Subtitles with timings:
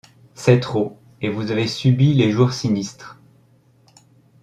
[0.33, 3.19] C'est trop, et vous avez subi les jours sinistres.